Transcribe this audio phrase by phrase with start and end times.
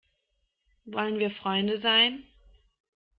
[0.85, 2.23] Wollen wir Freunde sein?